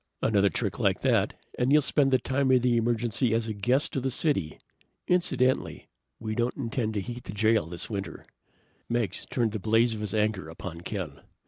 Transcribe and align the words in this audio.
"Another 0.23 0.49
trick 0.49 0.79
like 0.79 1.01
that 1.01 1.35
and 1.59 1.71
you'll 1.71 1.83
spend 1.83 2.09
the 2.09 2.17
time 2.17 2.49
of 2.49 2.63
the 2.63 2.75
emergency 2.75 3.35
as 3.35 3.47
a 3.47 3.53
guest 3.53 3.95
of 3.95 4.01
the 4.01 4.09
city. 4.09 4.57
Incidentally, 5.07 5.89
we 6.19 6.33
don't 6.33 6.57
intend 6.57 6.95
to 6.95 7.01
heat 7.01 7.23
the 7.25 7.33
jail 7.33 7.67
this 7.67 7.87
winter!" 7.87 8.25
Meggs 8.89 9.27
turned 9.27 9.51
the 9.51 9.59
blaze 9.59 9.93
of 9.93 10.01
his 10.01 10.15
anger 10.15 10.49
upon 10.49 10.81
Ken. 10.81 11.21